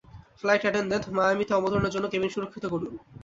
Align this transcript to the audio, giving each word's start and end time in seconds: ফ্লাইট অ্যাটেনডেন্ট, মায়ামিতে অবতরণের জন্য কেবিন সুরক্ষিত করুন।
ফ্লাইট 0.39 0.63
অ্যাটেনডেন্ট, 0.63 1.05
মায়ামিতে 1.17 1.53
অবতরণের 1.55 1.93
জন্য 1.95 2.05
কেবিন 2.09 2.29
সুরক্ষিত 2.31 2.65
করুন। 2.65 2.91